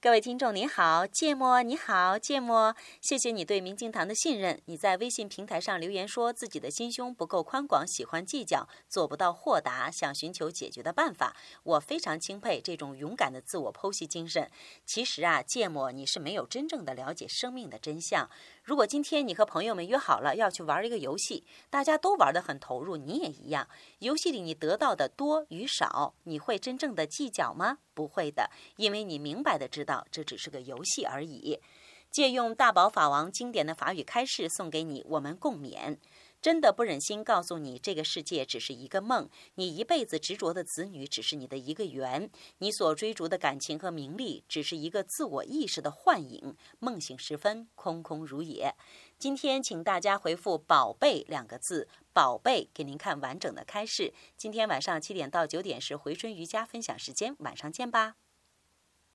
[0.00, 4.62] 各位听众您好，芥末你好，芥末，谢谢你对明镜堂的信任。
[4.66, 11.36] 你在微信平台上留言说自己的心胸不够宽广，喜欢计较，做不到豁达，想寻求解决的办法。
[11.64, 14.48] 我非常钦佩这种勇敢的自我剖析精神。
[14.86, 18.30] 其实啊，芥末，你是没有真正的了解生命的真相。
[18.62, 23.68] 如果今天你和朋友们约好了要去玩一个游戏，大家都玩得很投入，你也一样。
[23.98, 27.78] 游戏里你得到的多与少，你会真正的计较吗？
[27.94, 31.58] 不会的，因为你明白的知道道这只是个游戏而已。
[32.10, 35.98] 借用大宝法王经典的法语开示，送给你，我们共勉。
[36.40, 48.72] 真的不忍心告诉你，这个世界只是一个梦，你一辈子执着的子女只是你的一个缘，你所追逐的感情和名利只是一个自我意识的幻影，梦醒时分，空空如也。
[49.18, 54.14] 今天请大家回复“宝贝”两个字，“宝贝”给您看完整的开示。
[54.36, 58.27] 今天晚上七点到九点是回春瑜伽分享时间，晚上见吧。